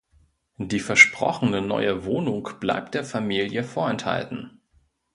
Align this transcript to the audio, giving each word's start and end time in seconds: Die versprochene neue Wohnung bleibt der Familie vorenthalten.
Die 0.57 0.79
versprochene 0.79 1.61
neue 1.61 2.05
Wohnung 2.05 2.49
bleibt 2.59 2.95
der 2.95 3.03
Familie 3.03 3.63
vorenthalten. 3.63 4.59